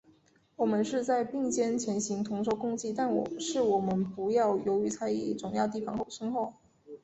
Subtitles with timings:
[0.55, 3.07] 我们是在并肩前行，同舟共济，但
[3.39, 6.53] 是我们不要由于猜疑，总要提防身后。